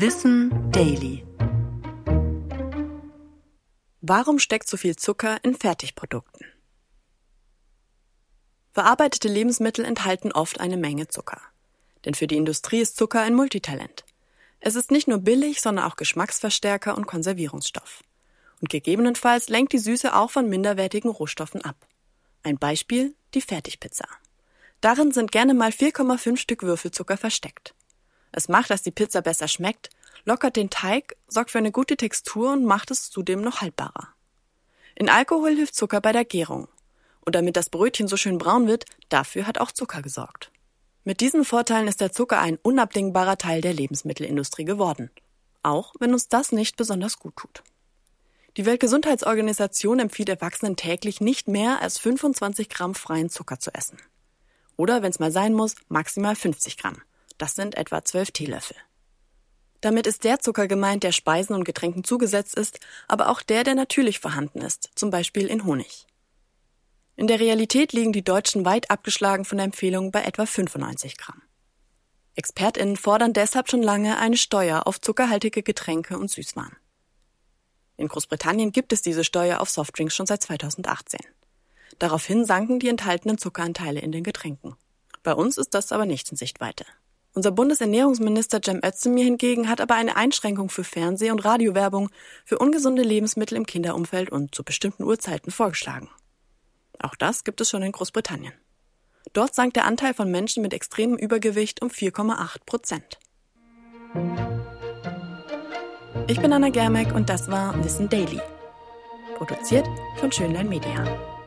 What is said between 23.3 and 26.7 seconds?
die Fertigpizza. Darin sind gerne mal 4,5 Stück